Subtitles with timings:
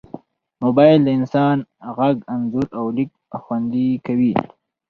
[0.63, 1.57] موبایل د انسان
[1.97, 3.11] غږ، انځور، او لیک
[3.43, 4.33] خوندي کوي.